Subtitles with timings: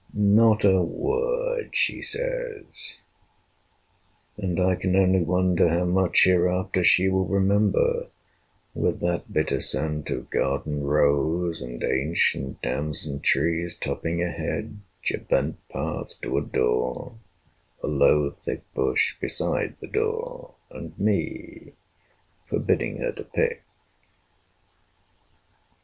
[0.15, 3.01] Not a word she says;
[4.35, 8.07] And I can only wonder how much hereafter She will remember,
[8.73, 15.19] with that bitter scent, Of garden rows, and ancient damson trees Topping a hedge, a
[15.19, 17.17] bent path to a door,
[17.83, 21.73] A low thick bush beside the door, and me
[22.47, 23.61] Forbidding her to pick.